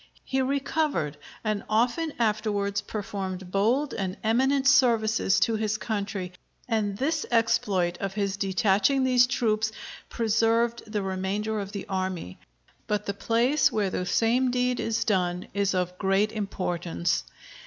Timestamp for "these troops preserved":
9.03-10.91